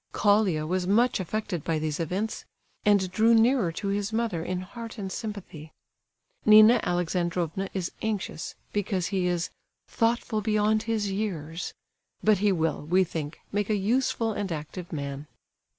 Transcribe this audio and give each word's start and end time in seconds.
Colia 0.13 0.65
was 0.65 0.87
much 0.87 1.19
affected 1.19 1.63
by 1.63 1.77
these 1.77 1.99
events, 1.99 2.43
and 2.83 3.11
drew 3.11 3.35
nearer 3.35 3.71
to 3.73 3.89
his 3.89 4.11
mother 4.11 4.43
in 4.43 4.61
heart 4.61 4.97
and 4.97 5.11
sympathy. 5.11 5.73
Nina 6.43 6.79
Alexandrovna 6.81 7.69
is 7.75 7.91
anxious, 8.01 8.55
because 8.73 9.09
he 9.09 9.27
is 9.27 9.51
"thoughtful 9.87 10.41
beyond 10.41 10.81
his 10.89 11.11
years," 11.11 11.75
but 12.23 12.39
he 12.39 12.51
will, 12.51 12.81
we 12.87 13.03
think, 13.03 13.37
make 13.51 13.69
a 13.69 13.75
useful 13.77 14.33
and 14.33 14.51
active 14.51 14.91
man. 14.91 15.27